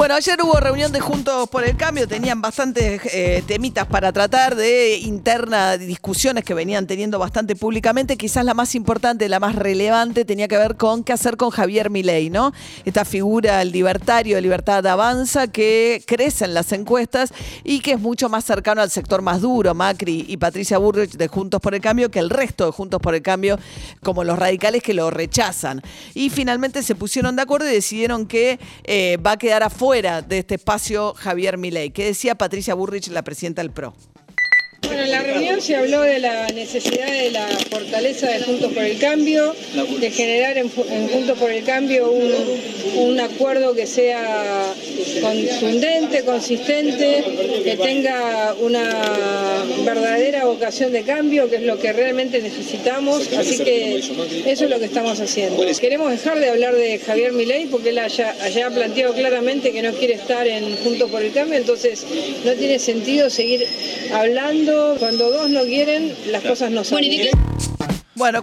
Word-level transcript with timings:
Bueno, 0.00 0.14
ayer 0.14 0.38
hubo 0.42 0.58
reunión 0.58 0.92
de 0.92 1.00
Juntos 1.00 1.46
por 1.50 1.62
el 1.62 1.76
Cambio, 1.76 2.08
tenían 2.08 2.40
bastantes 2.40 3.02
eh, 3.12 3.44
temitas 3.46 3.86
para 3.86 4.10
tratar 4.12 4.56
de 4.56 4.96
interna 4.96 5.76
discusiones 5.76 6.42
que 6.42 6.54
venían 6.54 6.86
teniendo 6.86 7.18
bastante 7.18 7.54
públicamente. 7.54 8.16
Quizás 8.16 8.46
la 8.46 8.54
más 8.54 8.74
importante, 8.74 9.28
la 9.28 9.40
más 9.40 9.56
relevante, 9.56 10.24
tenía 10.24 10.48
que 10.48 10.56
ver 10.56 10.76
con 10.76 11.04
qué 11.04 11.12
hacer 11.12 11.36
con 11.36 11.50
Javier 11.50 11.90
Milei, 11.90 12.30
¿no? 12.30 12.54
Esta 12.86 13.04
figura, 13.04 13.60
el 13.60 13.72
libertario, 13.72 14.36
de 14.36 14.40
Libertad 14.40 14.86
Avanza, 14.86 15.48
que 15.48 16.02
crece 16.06 16.46
en 16.46 16.54
las 16.54 16.72
encuestas 16.72 17.34
y 17.62 17.80
que 17.80 17.92
es 17.92 18.00
mucho 18.00 18.30
más 18.30 18.46
cercano 18.46 18.80
al 18.80 18.90
sector 18.90 19.20
más 19.20 19.42
duro, 19.42 19.74
Macri 19.74 20.24
y 20.26 20.38
Patricia 20.38 20.78
Burrich 20.78 21.18
de 21.18 21.28
Juntos 21.28 21.60
por 21.60 21.74
el 21.74 21.82
Cambio, 21.82 22.10
que 22.10 22.20
el 22.20 22.30
resto 22.30 22.64
de 22.64 22.72
Juntos 22.72 23.02
por 23.02 23.14
el 23.14 23.20
Cambio, 23.20 23.58
como 24.02 24.24
los 24.24 24.38
radicales 24.38 24.82
que 24.82 24.94
lo 24.94 25.10
rechazan. 25.10 25.82
Y 26.14 26.30
finalmente 26.30 26.82
se 26.82 26.94
pusieron 26.94 27.36
de 27.36 27.42
acuerdo 27.42 27.68
y 27.68 27.74
decidieron 27.74 28.24
que 28.24 28.58
eh, 28.84 29.18
va 29.18 29.32
a 29.32 29.36
quedar 29.36 29.62
afuera 29.62 29.89
fuera 29.90 30.22
de 30.22 30.38
este 30.38 30.54
espacio 30.54 31.14
Javier 31.14 31.58
Milei. 31.58 31.90
¿Qué 31.90 32.04
decía 32.04 32.36
Patricia 32.36 32.74
Burrich, 32.74 33.08
la 33.08 33.22
presidenta 33.24 33.60
del 33.60 33.72
PRO? 33.72 33.92
Bueno, 34.90 35.04
en 35.04 35.12
la 35.12 35.22
reunión 35.22 35.60
se 35.60 35.76
habló 35.76 36.02
de 36.02 36.18
la 36.18 36.48
necesidad 36.48 37.06
de 37.06 37.30
la 37.30 37.46
fortaleza 37.70 38.26
de 38.26 38.40
Juntos 38.40 38.72
por 38.72 38.82
el 38.82 38.98
Cambio, 38.98 39.54
de 40.00 40.10
generar 40.10 40.58
en, 40.58 40.68
Juntos 40.68 41.38
por 41.38 41.52
el 41.52 41.62
Cambio 41.62 42.10
un, 42.10 43.20
acuerdo 43.20 43.72
que 43.72 43.86
sea 43.86 44.74
contundente, 45.20 46.24
consistente, 46.24 47.22
que 47.62 47.76
tenga 47.76 48.56
una 48.60 48.82
verdadera 49.84 50.46
vocación 50.46 50.90
de 50.90 51.02
cambio, 51.02 51.48
que 51.48 51.56
es 51.56 51.62
lo 51.62 51.78
que 51.78 51.92
realmente 51.92 52.40
necesitamos. 52.40 53.32
Así 53.38 53.58
que 53.58 53.98
eso 53.98 54.64
es 54.64 54.70
lo 54.70 54.80
que 54.80 54.86
estamos 54.86 55.20
haciendo. 55.20 55.64
Queremos 55.80 56.10
dejar 56.10 56.40
de 56.40 56.48
hablar 56.48 56.74
de 56.74 56.98
Javier 56.98 57.32
Milei 57.32 57.66
porque 57.66 57.90
él 57.90 57.98
haya, 57.98 58.34
haya 58.42 58.68
planteado 58.70 59.14
claramente 59.14 59.70
que 59.70 59.82
no 59.82 59.92
quiere 59.92 60.14
estar 60.14 60.48
en 60.48 60.76
Juntos 60.78 61.08
por 61.10 61.22
el 61.22 61.32
Cambio, 61.32 61.58
entonces 61.58 62.04
no 62.44 62.52
tiene 62.54 62.80
sentido 62.80 63.30
seguir 63.30 63.68
hablando 64.12 64.79
cuando 64.98 65.30
dos 65.30 65.50
no 65.50 65.62
quieren, 65.64 66.14
las 66.26 66.42
cosas 66.42 66.70
no 66.70 66.84
salen. 66.84 67.10
Bueno, 67.10 67.30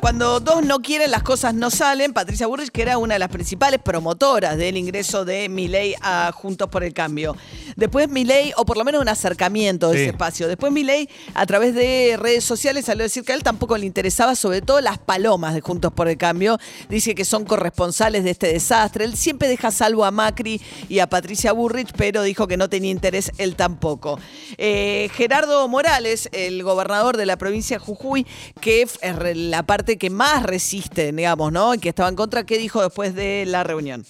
cuando 0.02 0.40
dos 0.40 0.66
no 0.66 0.80
quieren, 0.82 1.12
las 1.12 1.22
cosas 1.22 1.54
no 1.54 1.70
salen. 1.70 2.12
Patricia 2.12 2.48
Burrich, 2.48 2.72
que 2.72 2.82
era 2.82 2.98
una 2.98 3.14
de 3.14 3.20
las 3.20 3.30
principales 3.30 3.80
promotoras 3.80 4.58
del 4.58 4.76
ingreso 4.76 5.24
de 5.24 5.50
Milei 5.50 5.94
a 6.02 6.32
Juntos 6.32 6.68
por 6.70 6.84
el 6.84 6.96
Cambio. 6.96 7.38
Después 7.76 8.10
Milei, 8.10 8.54
o 8.58 8.66
por 8.66 8.76
lo 8.76 8.84
menos 8.84 9.02
un 9.02 9.08
acercamiento 9.08 9.90
de 9.90 10.02
ese 10.02 10.10
espacio. 10.10 10.48
Después 10.48 10.72
Milei, 10.72 11.08
a 11.36 11.46
través 11.46 11.76
de 11.76 12.18
redes 12.20 12.44
sociales, 12.44 12.86
salió 12.86 13.04
a 13.04 13.06
decir 13.06 13.24
que 13.24 13.34
a 13.34 13.36
él 13.36 13.44
tampoco 13.44 13.78
le 13.78 13.86
interesaba, 13.86 14.36
sobre 14.36 14.64
todo 14.64 14.82
las 14.82 14.98
palomas 14.98 15.54
de 15.54 15.62
Juntos 15.62 15.94
por 15.94 16.08
el 16.08 16.18
Cambio. 16.18 16.58
Dice 16.90 17.14
que 17.14 17.24
son 17.24 17.46
corresponsales 17.46 18.24
de 18.24 18.32
este 18.32 18.48
desastre. 18.52 19.06
Él 19.06 19.16
siempre 19.16 19.48
deja 19.48 19.70
salvo 19.70 20.06
a 20.06 20.12
Macri 20.12 20.60
y 20.90 21.00
a 21.00 21.08
Patricia 21.08 21.52
Burrich, 21.52 21.92
pero 21.96 22.24
dijo 22.24 22.48
que 22.48 22.58
no 22.58 22.68
tenía 22.68 22.90
interés 22.90 23.32
él 23.38 23.56
tampoco. 23.56 24.20
Eh, 24.58 25.12
Gerardo 25.14 25.68
Morales, 25.68 26.30
el 26.32 26.64
gobernador 26.64 27.16
de 27.16 27.28
la 27.28 27.38
provincia 27.38 27.78
de 27.78 27.86
Jujuy, 27.86 28.26
que 28.60 28.82
es 28.82 28.98
la 29.36 29.67
parte 29.68 29.98
que 29.98 30.10
más 30.10 30.44
resiste, 30.44 31.12
digamos, 31.12 31.52
¿no? 31.52 31.76
Y 31.76 31.80
que 31.80 31.90
estaba 31.90 32.10
en 32.10 32.16
contra, 32.16 32.46
¿qué 32.46 32.58
dijo 32.58 32.82
después 32.82 33.14
de 33.14 33.46
la 33.46 33.64
reunión? 33.64 34.04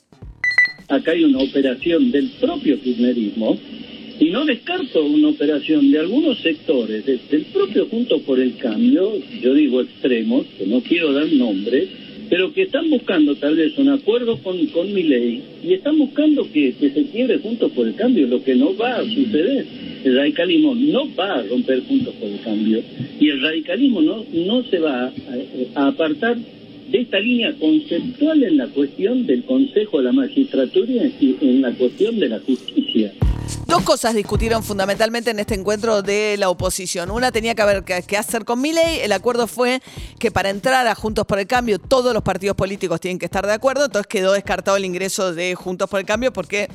Acá 0.87 1.11
hay 1.11 1.25
una 1.25 1.39
operación 1.39 2.11
del 2.11 2.29
propio 2.39 2.79
kirchnerismo 2.79 3.57
y 4.19 4.29
no 4.29 4.45
descarto 4.45 5.03
una 5.03 5.29
operación 5.29 5.91
de 5.91 5.99
algunos 5.99 6.39
sectores 6.39 7.05
del 7.05 7.45
propio 7.51 7.87
Junto 7.87 8.21
por 8.21 8.39
el 8.39 8.55
Cambio, 8.57 9.11
yo 9.41 9.53
digo 9.53 9.81
extremos, 9.81 10.45
que 10.57 10.65
no 10.65 10.81
quiero 10.81 11.11
dar 11.11 11.27
nombres, 11.27 11.89
pero 12.29 12.53
que 12.53 12.63
están 12.63 12.89
buscando 12.89 13.35
tal 13.35 13.55
vez 13.55 13.77
un 13.77 13.89
acuerdo 13.89 14.37
con, 14.37 14.65
con 14.67 14.93
mi 14.93 15.03
ley 15.03 15.41
y 15.63 15.73
están 15.73 15.97
buscando 15.97 16.49
que, 16.51 16.73
se 16.73 17.05
quiebre 17.05 17.39
Juntos 17.39 17.71
por 17.71 17.87
el 17.87 17.95
Cambio, 17.95 18.27
lo 18.27 18.43
que 18.43 18.55
no 18.55 18.75
va 18.75 18.97
a 18.97 19.03
suceder. 19.03 19.65
El 20.03 20.15
radicalismo 20.15 20.75
no 20.75 21.13
va 21.15 21.35
a 21.35 21.43
romper 21.43 21.81
Juntos 21.87 22.13
por 22.15 22.29
el 22.29 22.39
Cambio 22.41 22.81
y 23.19 23.29
el 23.29 23.41
radicalismo 23.41 24.01
no, 24.01 24.25
no 24.33 24.63
se 24.63 24.79
va 24.79 25.11
a, 25.75 25.87
apartar 25.87 26.37
de 26.37 26.99
esta 26.99 27.19
línea 27.19 27.53
conceptual 27.53 28.43
en 28.43 28.57
la 28.57 28.67
cuestión 28.67 29.25
del 29.25 29.43
Consejo 29.43 29.97
de 29.97 30.03
la 30.05 30.11
Magistratura 30.13 31.09
y 31.19 31.35
en 31.41 31.61
la 31.61 31.71
cuestión 31.73 32.19
de 32.19 32.29
la 32.29 32.39
justicia. 32.39 33.11
Dos 33.67 33.83
cosas 33.83 34.15
discutieron 34.15 34.63
fundamentalmente 34.63 35.31
en 35.31 35.39
este 35.39 35.53
encuentro 35.53 36.01
de 36.01 36.37
la 36.37 36.47
oposición. 36.49 37.11
Una 37.11 37.33
tenía 37.33 37.53
que 37.53 37.65
ver 37.65 37.83
qué 37.83 38.17
hacer 38.17 38.45
con 38.45 38.61
Milei. 38.61 39.01
El 39.01 39.11
acuerdo 39.11 39.45
fue 39.45 39.81
que 40.19 40.31
para 40.31 40.49
entrar 40.49 40.87
a 40.87 40.95
Juntos 40.95 41.25
por 41.25 41.37
el 41.37 41.47
Cambio 41.47 41.77
todos 41.77 42.13
los 42.13 42.23
partidos 42.23 42.55
políticos 42.55 43.01
tienen 43.01 43.19
que 43.19 43.25
estar 43.25 43.45
de 43.45 43.51
acuerdo. 43.51 43.83
Entonces 43.83 44.07
quedó 44.07 44.31
descartado 44.31 44.77
el 44.77 44.85
ingreso 44.85 45.33
de 45.33 45.53
Juntos 45.53 45.89
por 45.89 45.99
el 45.99 46.05
Cambio 46.05 46.31
porque 46.31 46.69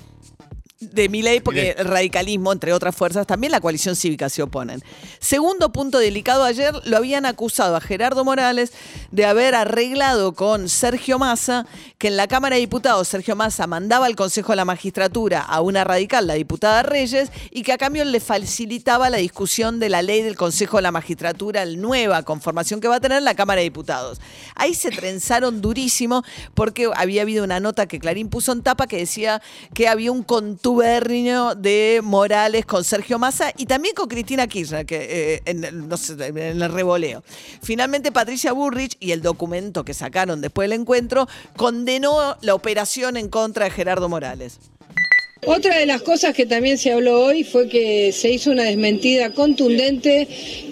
de 0.90 1.08
mi 1.08 1.22
ley, 1.22 1.40
porque 1.40 1.74
el 1.78 1.86
radicalismo, 1.86 2.52
entre 2.52 2.72
otras 2.72 2.94
fuerzas, 2.94 3.26
también 3.26 3.50
la 3.50 3.60
coalición 3.60 3.96
cívica 3.96 4.28
se 4.28 4.42
oponen. 4.42 4.82
Segundo 5.20 5.72
punto 5.72 5.98
delicado, 5.98 6.44
ayer 6.44 6.74
lo 6.84 6.96
habían 6.96 7.26
acusado 7.26 7.76
a 7.76 7.80
Gerardo 7.80 8.24
Morales 8.24 8.72
de 9.10 9.24
haber 9.26 9.54
arreglado 9.54 10.34
con 10.34 10.68
Sergio 10.68 11.18
Massa 11.18 11.66
que 11.98 12.08
en 12.08 12.16
la 12.16 12.26
Cámara 12.26 12.56
de 12.56 12.60
Diputados 12.60 13.08
Sergio 13.08 13.36
Massa 13.36 13.66
mandaba 13.66 14.06
al 14.06 14.16
Consejo 14.16 14.52
de 14.52 14.56
la 14.56 14.64
Magistratura 14.64 15.40
a 15.40 15.60
una 15.60 15.84
radical, 15.84 16.26
la 16.26 16.34
diputada 16.34 16.82
Reyes, 16.82 17.30
y 17.50 17.62
que 17.62 17.72
a 17.72 17.78
cambio 17.78 18.04
le 18.04 18.20
facilitaba 18.20 19.10
la 19.10 19.18
discusión 19.18 19.78
de 19.78 19.88
la 19.88 20.02
ley 20.02 20.22
del 20.22 20.34
Consejo 20.34 20.78
de 20.78 20.82
la 20.82 20.90
Magistratura, 20.90 21.64
la 21.64 21.76
nueva 21.76 22.22
conformación 22.22 22.80
que 22.80 22.88
va 22.88 22.96
a 22.96 23.00
tener 23.00 23.22
la 23.22 23.34
Cámara 23.34 23.60
de 23.60 23.64
Diputados. 23.64 24.20
Ahí 24.54 24.74
se 24.74 24.90
trenzaron 24.90 25.60
durísimo 25.60 26.24
porque 26.54 26.90
había 26.94 27.22
habido 27.22 27.44
una 27.44 27.60
nota 27.60 27.86
que 27.86 28.00
Clarín 28.00 28.28
puso 28.28 28.52
en 28.52 28.62
tapa 28.62 28.86
que 28.86 28.98
decía 28.98 29.42
que 29.74 29.88
había 29.88 30.10
un 30.10 30.22
de 30.72 32.00
Morales 32.02 32.64
con 32.64 32.84
Sergio 32.84 33.18
Massa 33.18 33.52
y 33.56 33.66
también 33.66 33.94
con 33.94 34.08
Cristina 34.08 34.46
Kirchner, 34.46 34.86
que, 34.86 35.34
eh, 35.34 35.42
en, 35.44 35.64
el 35.64 36.72
revoleo. 36.72 37.22
Finalmente, 37.62 38.10
Patricia 38.10 38.52
Burrich 38.52 38.96
y 38.98 39.12
el 39.12 39.20
documento 39.20 39.84
que 39.84 39.92
sacaron 39.94 40.40
después 40.40 40.68
del 40.68 40.80
encuentro 40.80 41.28
condenó 41.56 42.36
la 42.40 42.54
operación 42.54 43.16
en 43.16 43.28
contra 43.28 43.66
de 43.66 43.70
Gerardo 43.70 44.08
Morales. 44.08 44.58
Otra 45.44 45.76
de 45.76 45.86
las 45.86 46.02
cosas 46.02 46.34
que 46.34 46.46
también 46.46 46.78
se 46.78 46.92
habló 46.92 47.20
hoy 47.20 47.44
fue 47.44 47.68
que 47.68 48.12
se 48.12 48.30
hizo 48.30 48.50
una 48.50 48.62
desmentida 48.64 49.34
contundente, 49.34 50.28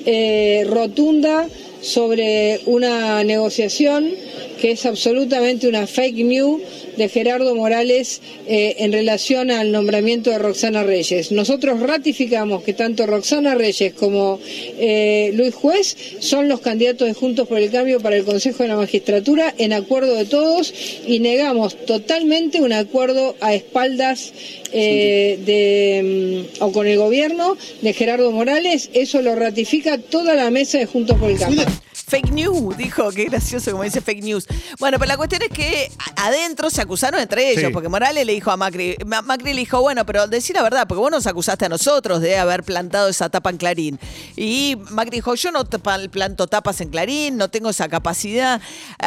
eh, 0.07 0.65
rotunda, 0.69 1.49
sobre 1.83 2.61
una 2.67 3.25
negociación 3.25 4.11
que 4.61 4.73
es 4.73 4.85
absolutamente 4.87 5.67
una 5.67 5.87
fake 5.87 6.25
news 6.25 6.61
de 6.97 7.09
Gerardo 7.09 7.55
Morales 7.55 8.21
eh, 8.47 8.77
en 8.79 8.93
relación 8.93 9.51
al 9.51 9.73
nombramiento 9.73 10.31
de 10.31 10.39
Roxana 10.39 10.83
Reyes. 10.83 11.33
Nosotros 11.33 11.81
ratificamos 11.81 12.63
que 12.63 12.75
tanto 12.75 13.07
Roxana 13.07 13.55
Reyes 13.55 13.95
como 13.95 14.39
eh, 14.79 15.31
Luis 15.35 15.55
Juez 15.55 15.97
son 16.19 16.49
los 16.49 16.61
candidatos 16.61 17.09
de 17.09 17.15
Juntos 17.15 17.49
por 17.49 17.59
el 17.59 17.71
Cambio 17.71 18.01
para 18.01 18.17
el 18.17 18.25
Consejo 18.25 18.63
de 18.63 18.69
la 18.69 18.77
Magistratura 18.77 19.55
en 19.57 19.73
acuerdo 19.73 20.15
de 20.15 20.27
todos 20.27 20.75
y 21.07 21.21
negamos 21.21 21.87
totalmente 21.87 22.61
un 22.61 22.73
acuerdo 22.73 23.37
a 23.41 23.55
espaldas 23.55 24.33
eh, 24.73 25.39
de, 25.45 26.47
mm, 26.61 26.63
o 26.65 26.73
con 26.73 26.87
el 26.87 26.99
gobierno 26.99 27.57
de 27.81 27.93
Gerardo 27.95 28.31
Morales. 28.31 28.91
Eso 28.93 29.23
lo 29.23 29.35
ratifica 29.35 29.99
toda 29.99 30.35
la 30.35 30.51
mesa 30.51 30.79
de 30.79 30.87
Juntos 30.87 31.19
por 31.19 31.31
el 31.31 31.39
Cambio. 31.39 31.65
Fake 32.11 32.33
news, 32.33 32.77
dijo, 32.77 33.11
qué 33.13 33.27
gracioso 33.27 33.71
como 33.71 33.85
dice 33.85 34.01
fake 34.01 34.25
news. 34.25 34.47
Bueno, 34.81 34.99
pero 34.99 35.09
la 35.09 35.17
cuestión 35.17 35.43
es 35.43 35.49
que 35.49 35.93
adentro 36.17 36.69
se 36.69 36.83
acusaron 36.83 37.21
entre 37.21 37.51
ellos, 37.51 37.71
porque 37.73 37.89
Morales 37.89 38.27
le 38.27 38.33
dijo 38.33 38.51
a 38.51 38.57
Macri, 38.57 38.97
Macri 39.07 39.55
le 39.55 39.61
dijo, 39.61 39.81
bueno, 39.81 40.05
pero 40.05 40.27
decir 40.27 40.57
la 40.57 40.63
verdad, 40.63 40.89
porque 40.89 41.01
vos 41.01 41.11
nos 41.13 41.29
acusaste 41.29 41.67
a 41.67 41.69
nosotros 41.69 42.21
de 42.21 42.37
haber 42.37 42.65
plantado 42.65 43.09
esa 43.09 43.29
tapa 43.29 43.51
en 43.51 43.59
Clarín. 43.59 44.01
Y 44.37 44.77
Macri 44.91 45.19
dijo, 45.19 45.37
yo 45.37 45.53
no 45.53 45.65
planto 45.65 46.49
tapas 46.49 46.81
en 46.81 46.89
Clarín, 46.89 47.37
no 47.37 47.49
tengo 47.49 47.71
esa 47.71 47.89
capacidad. 47.89 48.61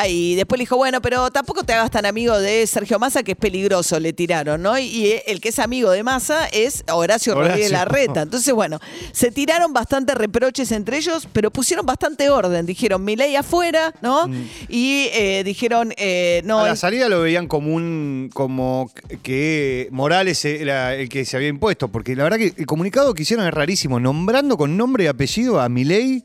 Y 0.07 0.35
después 0.35 0.57
le 0.57 0.63
dijo, 0.63 0.77
bueno, 0.77 1.01
pero 1.01 1.29
tampoco 1.29 1.63
te 1.63 1.73
hagas 1.73 1.91
tan 1.91 2.05
amigo 2.05 2.39
de 2.39 2.65
Sergio 2.67 2.99
Massa, 2.99 3.23
que 3.23 3.33
es 3.33 3.37
peligroso, 3.37 3.99
le 3.99 4.13
tiraron, 4.13 4.61
¿no? 4.61 4.79
Y 4.79 5.21
el 5.27 5.41
que 5.41 5.49
es 5.49 5.59
amigo 5.59 5.91
de 5.91 6.03
Massa 6.03 6.47
es 6.47 6.83
Horacio, 6.89 7.33
Horacio. 7.33 7.35
Rodríguez 7.35 7.71
Larreta. 7.71 8.21
Entonces, 8.23 8.53
bueno, 8.53 8.79
se 9.11 9.31
tiraron 9.31 9.73
bastante 9.73 10.15
reproches 10.15 10.71
entre 10.71 10.97
ellos, 10.97 11.27
pero 11.33 11.51
pusieron 11.51 11.85
bastante 11.85 12.29
orden. 12.29 12.65
Dijeron, 12.65 12.92
mi 12.99 13.15
ley 13.15 13.35
afuera, 13.35 13.93
¿no? 14.01 14.27
Mm. 14.27 14.49
Y 14.69 15.09
eh, 15.13 15.43
dijeron, 15.43 15.93
eh, 15.97 16.41
no. 16.45 16.59
A 16.59 16.67
la 16.67 16.75
salida 16.75 17.09
lo 17.09 17.21
veían 17.21 17.47
como 17.47 17.73
un. 17.73 18.29
como 18.33 18.91
que 19.21 19.87
Morales 19.91 20.43
era 20.45 20.95
el 20.95 21.09
que 21.09 21.25
se 21.25 21.37
había 21.37 21.49
impuesto, 21.49 21.87
porque 21.87 22.15
la 22.15 22.23
verdad 22.23 22.37
que 22.37 22.53
el 22.57 22.65
comunicado 22.65 23.13
que 23.13 23.23
hicieron 23.23 23.45
es 23.45 23.53
rarísimo, 23.53 23.99
nombrando 23.99 24.57
con 24.57 24.77
nombre 24.77 25.05
y 25.05 25.07
apellido 25.07 25.59
a 25.59 25.69
Milei 25.69 26.23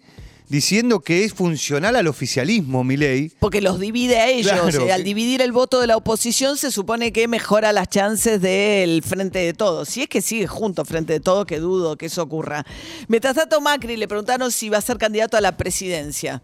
diciendo 0.48 1.00
que 1.00 1.24
es 1.24 1.34
funcional 1.34 1.96
al 1.96 2.06
oficialismo, 2.06 2.84
Milei. 2.84 3.30
Porque 3.38 3.60
los 3.60 3.78
divide 3.78 4.18
a 4.18 4.28
ellos. 4.28 4.52
Claro. 4.52 4.86
Eh, 4.86 4.92
al 4.92 5.04
dividir 5.04 5.42
el 5.42 5.52
voto 5.52 5.80
de 5.80 5.86
la 5.86 5.96
oposición 5.96 6.56
se 6.56 6.70
supone 6.70 7.12
que 7.12 7.28
mejora 7.28 7.72
las 7.72 7.88
chances 7.88 8.40
del 8.40 9.02
Frente 9.02 9.38
de 9.40 9.52
Todos. 9.52 9.88
Si 9.88 10.02
es 10.02 10.08
que 10.08 10.20
sigue 10.20 10.46
junto 10.46 10.84
Frente 10.84 11.12
de 11.12 11.20
Todos, 11.20 11.46
que 11.46 11.58
dudo 11.58 11.96
que 11.96 12.06
eso 12.06 12.22
ocurra. 12.22 12.64
Mientras 13.08 13.34
tanto, 13.34 13.60
Macri 13.60 13.96
le 13.96 14.08
preguntaron 14.08 14.50
si 14.50 14.68
va 14.68 14.78
a 14.78 14.82
ser 14.82 14.98
candidato 14.98 15.36
a 15.36 15.40
la 15.40 15.56
presidencia. 15.56 16.42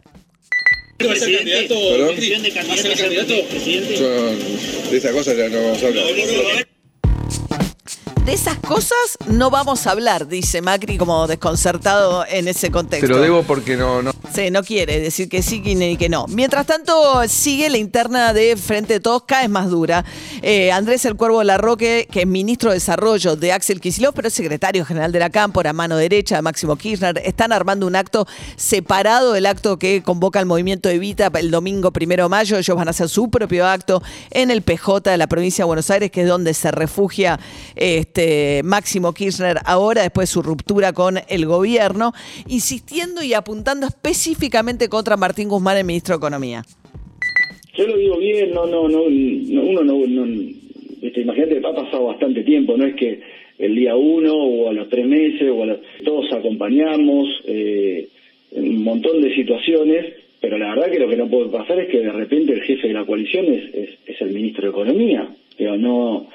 ¿Va 1.07 1.13
a 1.13 1.17
ser 1.17 1.37
candidato? 1.37 1.75
¿Perdón? 1.75 2.15
¿Va 2.17 2.75
a 2.75 2.77
ser 2.77 2.97
candidato? 2.97 3.35
Yo, 3.35 4.91
de 4.91 4.97
esa 4.97 5.13
cosa 5.13 5.35
ya 5.35 5.49
no 5.49 5.63
vamos 5.63 5.83
a 5.83 5.87
hablar. 5.87 6.74
De 8.25 8.33
esas 8.33 8.59
cosas 8.59 9.19
no 9.27 9.51
vamos 9.51 9.87
a 9.87 9.91
hablar, 9.91 10.27
dice 10.27 10.63
Macri 10.63 10.97
como 10.97 11.27
desconcertado 11.27 12.25
en 12.27 12.49
ese 12.49 12.71
contexto. 12.71 13.07
Te 13.07 13.13
lo 13.13 13.21
debo 13.21 13.43
porque 13.43 13.77
no, 13.77 14.01
no. 14.01 14.13
Sí, 14.35 14.51
no 14.51 14.63
quiere 14.63 14.99
decir 14.99 15.29
que 15.29 15.43
sí 15.43 15.61
ni 15.61 15.99
que 15.99 16.09
no. 16.09 16.27
Mientras 16.29 16.67
tanto, 16.67 17.23
sigue 17.29 17.69
la 17.69 17.77
interna 17.77 18.33
de 18.33 18.57
Frente 18.57 18.95
de 18.95 19.01
Todos 19.01 19.25
cada 19.27 19.43
vez 19.43 19.51
más 19.51 19.69
dura. 19.69 20.07
Eh, 20.41 20.73
Andrés 20.73 21.05
El 21.05 21.17
Cuervo 21.17 21.45
Larroque, 21.45 22.09
que 22.11 22.23
es 22.23 22.27
ministro 22.27 22.71
de 22.71 22.77
Desarrollo 22.77 23.37
de 23.37 23.53
Axel 23.53 23.81
Kicillof, 23.81 24.15
pero 24.15 24.29
es 24.29 24.35
secretario 24.35 24.87
general 24.87 25.13
de 25.13 25.19
la 25.19 25.29
Cámpora, 25.29 25.75
mano 25.75 25.97
derecha 25.97 26.37
de 26.37 26.43
Máximo 26.43 26.77
Kirchner, 26.77 27.21
están 27.25 27.53
armando 27.53 27.87
un 27.87 27.95
acto 27.95 28.27
separado 28.57 29.35
del 29.35 29.45
acto 29.45 29.79
que 29.79 30.03
convoca 30.03 30.41
el 30.41 30.47
movimiento 30.47 30.89
Evita 30.89 31.31
el 31.35 31.51
domingo 31.51 31.93
primero 31.93 32.25
de 32.25 32.31
mayo. 32.31 32.57
Ellos 32.57 32.77
van 32.77 32.89
a 32.89 32.93
hacer 32.93 33.11
su 33.11 33.31
propio 33.31 33.67
acto 33.67 34.03
en 34.31 34.51
el 34.51 34.63
PJ 34.63 35.11
de 35.11 35.19
la 35.19 35.27
provincia 35.27 35.65
de 35.65 35.67
Buenos 35.67 35.91
Aires, 35.91 36.11
que 36.11 36.23
es 36.23 36.29
donde 36.29 36.55
se 36.55 36.71
refugia 36.71 37.39
este, 38.15 38.63
Máximo 38.63 39.13
Kirchner 39.13 39.57
ahora, 39.67 40.03
después 40.03 40.29
de 40.29 40.35
su 40.35 40.43
ruptura 40.43 40.93
con 40.93 41.17
el 41.29 41.47
gobierno, 41.47 42.13
insistiendo 42.49 43.25
y 43.25 43.35
apuntando 43.35 43.87
específicamente 43.87 44.89
contra 44.89 45.17
Martín 45.17 45.49
Guzmán, 45.49 45.79
el 45.79 45.85
ministro 45.85 46.15
de 46.15 46.19
Economía. 46.19 46.63
Yo 47.77 47.89
lo 47.89 47.97
digo 47.97 48.17
bien, 48.19 48.55
no, 48.55 48.67
no, 48.67 48.89
no, 48.89 49.09
no 49.09 49.63
uno 49.63 49.83
no, 49.83 50.25
este, 51.03 51.23
imagínate, 51.23 51.59
ha 51.59 51.75
pasado 51.75 52.05
bastante 52.05 52.45
tiempo, 52.45 52.77
no 52.77 52.87
es 52.87 52.95
que 52.95 53.21
el 53.59 53.75
día 53.75 53.97
uno 53.97 54.33
o 54.33 54.71
a 54.71 54.73
los 54.73 54.89
tres 54.89 55.07
meses 55.07 55.51
o 55.51 55.65
a 55.65 55.67
los, 55.67 55.79
todos 56.05 56.33
acompañamos 56.33 57.29
eh, 57.47 58.07
un 58.53 58.85
montón 58.85 59.23
de 59.23 59.35
situaciones, 59.35 60.15
pero 60.41 60.57
la 60.57 60.69
verdad 60.77 60.93
que 60.93 61.01
lo 61.01 61.09
que 61.09 61.17
no 61.17 61.29
puede 61.29 61.49
pasar 61.49 61.81
es 61.81 61.89
que 61.89 61.99
de 61.99 62.13
repente 62.13 62.53
el 62.53 62.63
jefe 62.63 62.87
de 62.87 62.95
la 62.95 63.05
coalición 63.05 63.47
es, 63.47 63.75
es, 63.75 63.89
es 64.07 64.21
el 64.21 64.31
ministro 64.31 64.63
de 64.63 64.71
Economía, 64.71 65.29
Digo, 65.59 65.77
no, 65.77 66.27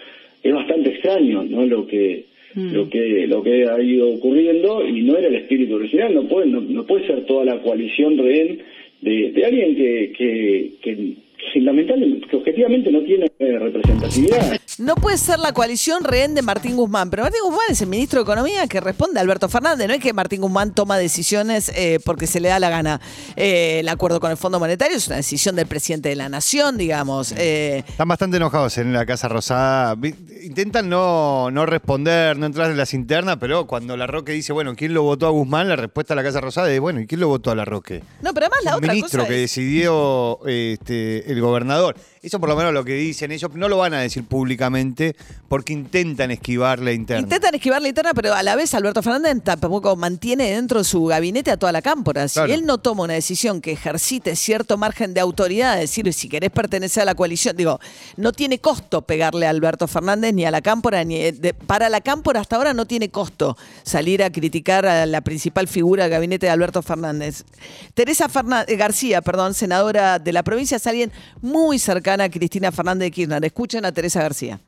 es 0.49 0.55
bastante 0.55 0.89
extraño, 0.89 1.43
¿no? 1.43 1.65
Lo 1.65 1.87
que 1.87 2.25
lo 2.55 2.89
que 2.89 3.27
lo 3.27 3.43
que 3.43 3.65
ha 3.67 3.79
ido 3.81 4.09
ocurriendo 4.09 4.85
y 4.85 5.03
no 5.03 5.15
era 5.15 5.27
el 5.27 5.35
espíritu 5.35 5.75
original, 5.75 6.13
no 6.13 6.27
puede 6.27 6.47
no, 6.47 6.59
no 6.59 6.83
puede 6.83 7.05
ser 7.05 7.25
toda 7.25 7.45
la 7.45 7.61
coalición 7.61 8.17
rehén 8.17 8.59
de, 9.01 9.31
de 9.31 9.45
alguien 9.45 9.75
que, 9.75 10.11
que, 10.17 10.71
que 10.81 11.13
fundamentalmente, 11.53 12.27
que 12.27 12.35
objetivamente 12.35 12.91
no 12.91 13.01
tiene 13.03 13.25
eh, 13.39 13.59
representatividad. 13.59 14.59
No 14.77 14.95
puede 14.95 15.17
ser 15.17 15.39
la 15.39 15.51
coalición 15.51 16.03
rehén 16.03 16.35
de 16.35 16.41
Martín 16.41 16.75
Guzmán, 16.75 17.09
pero 17.09 17.23
Martín 17.23 17.41
Guzmán 17.43 17.61
es 17.69 17.81
el 17.81 17.87
ministro 17.87 18.19
de 18.19 18.23
Economía 18.23 18.67
que 18.67 18.79
responde 18.79 19.19
a 19.19 19.23
Alberto 19.23 19.49
Fernández. 19.49 19.87
No 19.87 19.93
es 19.93 19.99
que 19.99 20.13
Martín 20.13 20.41
Guzmán 20.41 20.73
toma 20.73 20.97
decisiones 20.97 21.69
eh, 21.75 21.99
porque 22.05 22.27
se 22.27 22.39
le 22.39 22.49
da 22.49 22.59
la 22.59 22.69
gana. 22.69 23.01
Eh, 23.35 23.79
el 23.79 23.89
acuerdo 23.89 24.19
con 24.19 24.31
el 24.31 24.37
Fondo 24.37 24.59
Monetario 24.59 24.95
es 24.97 25.07
una 25.07 25.17
decisión 25.17 25.55
del 25.55 25.65
presidente 25.67 26.09
de 26.09 26.15
la 26.15 26.29
Nación, 26.29 26.77
digamos. 26.77 27.33
Eh, 27.37 27.83
Están 27.87 28.07
bastante 28.07 28.37
enojados 28.37 28.77
en 28.77 28.93
la 28.93 29.05
Casa 29.05 29.27
Rosada. 29.27 29.97
Intentan 30.43 30.87
no, 30.87 31.51
no 31.51 31.65
responder, 31.65 32.37
no 32.37 32.45
entrar 32.45 32.71
en 32.71 32.77
las 32.77 32.93
internas, 32.93 33.37
pero 33.39 33.67
cuando 33.67 33.97
la 33.97 34.07
Roque 34.07 34.31
dice, 34.31 34.53
bueno, 34.53 34.75
¿quién 34.75 34.93
lo 34.93 35.03
votó 35.03 35.27
a 35.27 35.29
Guzmán? 35.31 35.67
La 35.67 35.75
respuesta 35.75 36.13
de 36.13 36.21
la 36.21 36.23
Casa 36.23 36.39
Rosada 36.41 36.71
es, 36.71 36.79
bueno, 36.79 37.01
¿y 37.01 37.07
quién 37.07 37.19
lo 37.19 37.27
votó 37.27 37.51
a 37.51 37.55
la 37.55 37.65
Roque? 37.65 38.01
no, 38.21 38.33
pero 38.33 38.45
además 38.45 38.63
la 38.63 38.71
Un 38.71 38.77
otra 38.77 38.93
ministro 38.93 39.19
cosa 39.21 39.27
que 39.29 39.35
es- 39.35 39.41
decidió 39.53 40.39
este, 40.47 41.28
el 41.29 41.41
gobernador. 41.41 41.95
Eso 42.21 42.37
por 42.39 42.49
lo 42.49 42.55
menos 42.57 42.73
lo 42.73 42.83
que 42.83 42.95
dicen 42.95 43.31
ellos. 43.31 43.49
No 43.53 43.69
lo 43.69 43.77
van 43.77 43.93
a 43.93 44.01
decir 44.01 44.25
públicamente 44.25 45.15
porque 45.47 45.71
intentan 45.71 46.31
esquivar 46.31 46.79
la 46.79 46.91
interna. 46.91 47.21
Intentan 47.21 47.55
esquivar 47.55 47.81
la 47.81 47.87
interna, 47.87 48.13
pero 48.13 48.33
a 48.33 48.43
la 48.43 48.55
vez 48.57 48.73
Alberto 48.73 49.01
Fernández 49.01 49.41
tampoco 49.41 49.95
mantiene 49.95 50.51
dentro 50.51 50.79
de 50.79 50.83
su 50.83 51.05
gabinete 51.05 51.49
a 51.51 51.55
toda 51.57 51.71
la 51.71 51.81
cámpora. 51.81 52.27
Si 52.27 52.33
Claro. 52.33 52.53
él 52.53 52.65
no 52.65 52.77
toma 52.79 53.03
una 53.03 53.13
decisión 53.13 53.61
que 53.61 53.71
ejercite 53.71 54.35
cierto 54.35 54.77
margen 54.77 55.13
de 55.13 55.21
autoridad, 55.21 55.75
es 55.81 55.89
decir, 55.91 56.11
si 56.13 56.27
querés 56.27 56.49
pertenecer 56.51 57.03
a 57.03 57.05
la 57.05 57.15
coalición, 57.15 57.55
digo, 57.55 57.79
no 58.17 58.33
tiene 58.33 58.59
costo 58.59 59.01
pegarle 59.03 59.47
a 59.47 59.51
Alberto 59.51 59.87
Fernández 59.87 60.33
ni 60.33 60.43
a 60.43 60.51
la 60.51 60.61
cámpora, 60.61 61.05
ni 61.05 61.15
eh, 61.15 61.31
de- 61.31 61.53
para 61.53 61.87
la 61.87 62.01
cámpora 62.01 62.41
hasta 62.41 62.57
ahora 62.57 62.73
no 62.73 62.85
tiene 62.85 63.09
costo 63.09 63.55
salir 63.83 64.23
a 64.23 64.29
criticar 64.29 64.85
a 64.85 65.05
la 65.05 65.21
principal 65.21 65.69
figura 65.69 66.03
del 66.03 66.11
gabinete 66.11 66.47
de 66.47 66.51
Alberto 66.51 66.81
Fernández. 66.81 67.45
Teresa 67.93 68.27
eh, 68.67 68.75
García, 68.75 69.21
perdón, 69.21 69.53
senadora 69.53 70.19
de 70.19 70.33
la 70.33 70.43
provincia, 70.43 70.75
es 70.75 70.85
alguien 70.85 71.13
muy 71.41 71.79
cercana 71.79 72.08
a 72.09 72.29
Cristina 72.29 72.71
Fernández 72.71 73.05
de 73.05 73.11
Kirchner. 73.11 73.45
Escuchen 73.45 73.85
a 73.85 73.91
Teresa 73.91 74.21
García. 74.21 74.59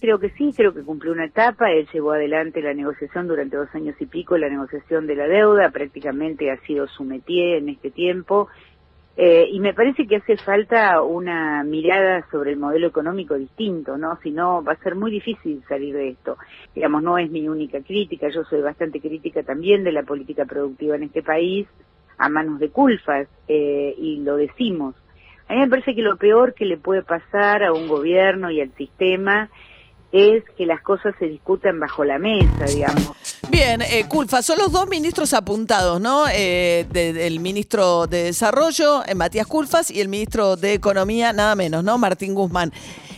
Creo 0.00 0.18
que 0.18 0.30
sí, 0.30 0.52
creo 0.54 0.74
que 0.74 0.82
cumplió 0.82 1.12
una 1.12 1.26
etapa. 1.26 1.70
Él 1.70 1.88
llevó 1.92 2.12
adelante 2.12 2.60
la 2.60 2.74
negociación 2.74 3.28
durante 3.28 3.56
dos 3.56 3.68
años 3.74 3.94
y 4.00 4.06
pico, 4.06 4.36
la 4.36 4.48
negociación 4.48 5.06
de 5.06 5.14
la 5.14 5.26
deuda, 5.26 5.70
prácticamente 5.70 6.50
ha 6.50 6.60
sido 6.66 6.86
su 6.88 7.04
métier 7.04 7.58
en 7.58 7.68
este 7.70 7.90
tiempo. 7.90 8.48
Eh, 9.16 9.48
y 9.50 9.60
me 9.60 9.72
parece 9.72 10.06
que 10.06 10.16
hace 10.16 10.36
falta 10.36 11.00
una 11.00 11.64
mirada 11.64 12.26
sobre 12.30 12.50
el 12.50 12.58
modelo 12.58 12.88
económico 12.88 13.34
distinto, 13.34 13.96
¿no? 13.96 14.18
Si 14.22 14.30
no, 14.30 14.62
va 14.62 14.72
a 14.72 14.82
ser 14.82 14.94
muy 14.94 15.10
difícil 15.10 15.62
salir 15.66 15.94
de 15.94 16.10
esto. 16.10 16.36
Digamos, 16.74 17.02
no 17.02 17.16
es 17.16 17.30
mi 17.30 17.48
única 17.48 17.80
crítica, 17.80 18.28
yo 18.28 18.44
soy 18.44 18.60
bastante 18.60 19.00
crítica 19.00 19.42
también 19.42 19.84
de 19.84 19.92
la 19.92 20.02
política 20.02 20.44
productiva 20.44 20.96
en 20.96 21.04
este 21.04 21.22
país, 21.22 21.66
a 22.18 22.28
manos 22.28 22.58
de 22.58 22.68
culfas, 22.68 23.26
eh, 23.48 23.94
y 23.96 24.18
lo 24.18 24.36
decimos. 24.36 24.94
A 25.48 25.54
mí 25.54 25.60
me 25.60 25.68
parece 25.68 25.94
que 25.94 26.02
lo 26.02 26.16
peor 26.16 26.54
que 26.54 26.64
le 26.64 26.76
puede 26.76 27.02
pasar 27.02 27.62
a 27.62 27.72
un 27.72 27.86
gobierno 27.88 28.50
y 28.50 28.60
al 28.60 28.72
sistema 28.76 29.48
es 30.12 30.42
que 30.56 30.66
las 30.66 30.80
cosas 30.82 31.14
se 31.18 31.26
discutan 31.26 31.78
bajo 31.78 32.04
la 32.04 32.18
mesa, 32.18 32.64
digamos. 32.66 33.12
Bien, 33.50 33.82
eh, 33.82 34.06
Culfa, 34.08 34.40
son 34.42 34.58
los 34.58 34.72
dos 34.72 34.88
ministros 34.88 35.32
apuntados, 35.34 36.00
¿no? 36.00 36.24
Eh, 36.32 36.86
de- 36.90 37.12
del 37.12 37.38
ministro 37.40 38.06
de 38.06 38.24
Desarrollo, 38.24 39.02
eh, 39.06 39.14
Matías 39.14 39.46
Culfas, 39.46 39.90
y 39.90 40.00
el 40.00 40.08
ministro 40.08 40.56
de 40.56 40.72
Economía, 40.74 41.32
nada 41.32 41.54
menos, 41.54 41.84
¿no? 41.84 41.98
Martín 41.98 42.34
Guzmán. 42.34 42.72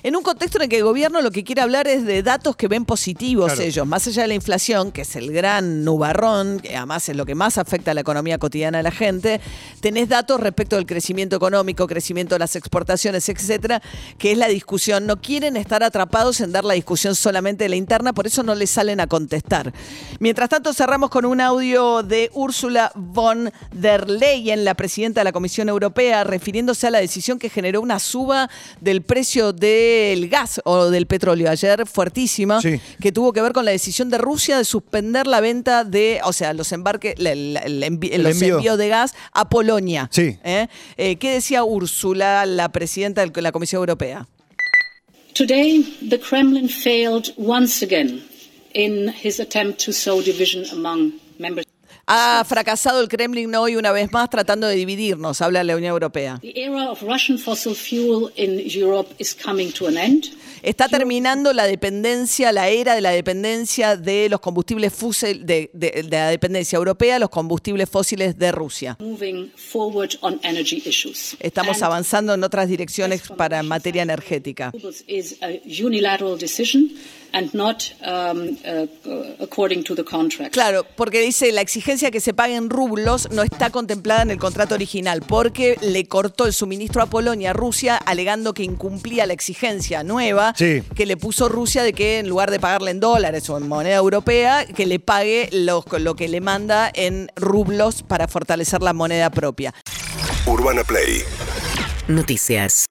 En 0.09 0.17
un 0.17 0.23
contexto 0.23 0.57
en 0.57 0.63
el 0.63 0.69
que 0.71 0.79
el 0.79 0.85
gobierno 0.85 1.21
lo 1.21 1.31
que 1.31 1.45
quiere 1.45 1.61
hablar 1.61 1.87
es 1.87 2.07
de 2.07 2.23
datos 2.23 2.57
que 2.57 2.67
ven 2.67 2.87
positivos 2.87 3.53
Claro. 3.53 3.63
ellos, 3.69 3.87
más 3.87 4.07
allá 4.07 4.23
de 4.23 4.29
la 4.29 4.35
inflación, 4.35 4.91
que 4.91 5.03
es 5.03 5.17
el 5.17 5.31
gran 5.31 5.85
nubarrón, 5.85 6.61
que 6.61 6.75
además 6.75 7.11
es 7.11 7.15
lo 7.15 7.27
que 7.27 7.35
más 7.35 7.59
afecta 7.59 7.91
a 7.91 7.95
la 7.95 8.01
economía 8.01 8.39
cotidiana 8.39 8.79
de 8.79 8.85
la 8.85 8.91
gente, 8.91 9.39
tenés 9.83 10.09
datos 10.09 10.41
respecto 10.41 10.77
del 10.77 10.87
crecimiento 10.87 11.37
económico, 11.37 11.87
crecimiento 11.87 12.37
de 12.37 12.39
las 12.39 12.57
exportaciones, 12.57 13.29
etcétera, 13.29 13.83
que 14.17 14.33
es 14.33 14.39
la 14.39 14.49
discusión. 14.49 15.05
No 15.05 15.21
quieren 15.21 15.59
estar 15.59 15.83
atrapados 15.83 16.41
en 16.41 16.53
dar 16.53 16.65
la 16.65 16.73
discusión 16.73 17.15
solamente 17.15 17.65
de 17.65 17.69
la 17.69 17.77
interna, 17.77 18.15
por 18.15 18.27
eso 18.27 18.43
no 18.43 18.55
les 18.55 18.71
salen 18.71 19.01
a 19.01 19.09
contestar. 19.09 19.75
Mientras 20.21 20.49
tanto, 20.49 20.73
cerramos 20.73 21.11
con 21.11 21.27
un 21.27 21.43
audio 21.43 22.03
de 22.03 22.31
Úrsula 22.33 22.93
von 22.95 23.53
der 23.73 24.09
Leyen, 24.09 24.65
la 24.65 24.73
presidenta 24.73 25.21
de 25.21 25.25
la 25.25 25.33
Comisión 25.33 25.69
Europea, 25.69 26.25
refiriéndose 26.25 26.87
a 26.87 26.91
la 26.93 27.01
decisión 27.01 27.39
que 27.39 27.51
generó 27.51 27.83
una 27.83 27.99
suba 27.99 28.49
del 28.81 29.03
precio 29.03 29.53
del 29.99 30.29
gas 30.29 30.61
o 30.65 30.91
del 30.91 31.07
petróleo 31.07 31.51
ayer 31.51 31.87
fuertísima, 31.87 32.61
Sí. 32.61 32.81
que 33.01 33.13
tuvo 33.13 33.33
que 33.33 33.41
ver 33.43 33.53
con 33.53 33.65
la 33.65 33.71
decisión 33.71 34.11
de 34.11 34.19
Rusia 34.19 34.57
de 34.59 34.65
suspender 34.65 35.27
la 35.27 35.41
venta 35.41 35.85
de, 35.85 36.21
o 36.25 36.33
sea, 36.33 36.53
los 36.53 36.73
embarques, 36.73 37.15
la- 37.19 37.35
la- 37.35 37.61
el 37.61 37.83
envi- 37.83 38.11
El 38.13 38.23
los 38.23 38.33
envío. 38.33 38.57
envíos 38.57 38.79
de 38.79 38.89
gas 38.89 39.15
a 39.33 39.49
Polonia. 39.49 40.09
Sí. 40.13 40.39
¿Eh? 40.45 40.67
Eh, 40.97 41.17
¿Qué 41.17 41.33
decía 41.33 41.65
Úrsula, 41.65 42.47
la 42.47 42.71
presidenta 42.71 43.25
de 43.27 43.43
la 43.43 43.53
Comisión 43.53 43.81
Europea? 43.81 44.27
Today, 45.35 45.83
the 46.09 46.19
Kremlin 46.19 46.69
failed 46.69 47.33
once 47.37 47.85
again 47.85 48.23
in 48.75 49.13
his 49.23 49.39
attempt 49.41 49.85
to 49.85 49.93
sow 49.93 50.21
division 50.21 50.65
among 50.73 51.13
member 51.39 51.65
Ha 52.11 52.43
fracasado 52.49 53.03
el 53.03 53.09
Kremlin 53.09 53.55
hoy 53.55 53.77
una 53.77 53.93
vez 53.93 54.11
más 54.13 54.31
tratando 54.31 54.67
de 54.67 54.75
dividirnos, 54.77 55.43
habla 55.43 55.63
la 55.63 55.77
Unión 55.77 55.91
Europea. 55.93 56.41
Está 60.63 60.89
terminando 60.89 61.53
la 61.53 61.67
dependencia, 61.67 62.51
la 62.51 62.69
era 62.69 62.95
de 62.95 63.03
la 63.03 63.11
dependencia 63.11 63.95
de 63.97 64.29
los 64.31 64.41
combustibles 64.41 64.93
fósiles, 64.93 65.45
de, 65.47 65.71
de- 65.75 66.03
de 66.03 66.17
la 66.17 66.31
dependencia 66.31 66.77
europea 66.79 67.19
los 67.19 67.29
combustibles 67.29 67.89
fósiles 67.91 68.39
de 68.39 68.53
Rusia. 68.53 68.97
Estamos 71.41 71.77
And 71.77 71.85
avanzando 71.85 72.33
en 72.33 72.43
otras 72.43 72.69
direcciones 72.69 73.21
para 73.37 73.63
materia 73.63 74.03
energética. 74.03 74.73
And 77.33 77.53
not 77.55 77.85
um, 78.03 78.57
uh, 78.65 78.87
according 79.43 79.83
to 79.85 79.95
the 79.95 80.05
contract. 80.05 80.53
Claro, 80.53 80.85
porque 80.97 81.21
dice 81.21 81.53
la 81.53 81.61
exigencia 81.61 82.11
que 82.11 82.21
se 82.21 82.33
pague 82.35 82.55
en 82.57 82.71
rublos 82.71 83.29
no 83.31 83.43
está 83.43 83.71
contemplada 83.71 84.23
en 84.23 84.31
el 84.31 84.39
contrato 84.39 84.75
original, 84.75 85.23
porque 85.27 85.77
le 85.81 86.07
cortó 86.07 86.47
el 86.47 86.53
suministro 86.53 87.03
a 87.03 87.07
Polonia 87.07 87.51
a 87.51 87.53
Rusia, 87.53 87.97
alegando 87.97 88.55
que 88.55 88.63
incumplía 88.63 89.27
la 89.27 89.33
exigencia 89.33 90.03
nueva 90.05 90.55
Sí. 90.57 90.83
que 90.95 91.07
le 91.07 91.17
puso 91.17 91.49
Rusia 91.49 91.83
de 91.83 91.93
que 91.93 92.19
en 92.19 92.29
lugar 92.29 92.51
de 92.51 92.61
pagarle 92.61 92.91
en 92.91 93.01
dólares 93.01 93.49
o 93.51 93.57
en 93.59 93.69
moneda 93.69 93.97
europea, 93.97 94.67
que 94.67 94.87
le 94.87 94.99
pague 95.01 95.49
lo, 95.53 95.85
lo 95.99 96.15
que 96.17 96.29
le 96.29 96.41
manda 96.41 96.91
en 96.95 97.31
rublos 97.37 98.03
para 98.03 98.29
fortalecer 98.29 98.83
la 98.83 98.93
moneda 98.93 99.31
propia. 99.31 99.75
Urbana 100.47 100.83
Play 100.85 101.23
Noticias. 102.09 102.87